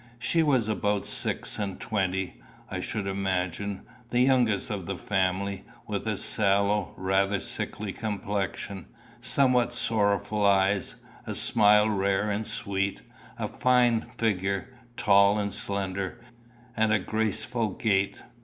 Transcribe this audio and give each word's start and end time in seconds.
She 0.17 0.41
was 0.41 0.67
about 0.67 1.05
six 1.05 1.59
and 1.59 1.79
twenty, 1.79 2.41
I 2.71 2.79
should 2.79 3.05
imagine, 3.05 3.83
the 4.09 4.19
youngest 4.21 4.71
of 4.71 4.87
the 4.87 4.97
family, 4.97 5.63
with 5.85 6.07
a 6.07 6.17
sallow, 6.17 6.95
rather 6.97 7.39
sickly 7.39 7.93
complexion, 7.93 8.87
somewhat 9.21 9.73
sorrowful 9.73 10.43
eyes, 10.43 10.95
a 11.27 11.35
smile 11.35 11.87
rare 11.87 12.31
and 12.31 12.47
sweet, 12.47 13.03
a 13.37 13.47
fine 13.47 14.07
figure, 14.17 14.73
tall 14.97 15.37
and 15.37 15.53
slender, 15.53 16.19
and 16.75 16.91
a 16.91 16.97
graceful 16.97 17.69
gait. 17.69 18.23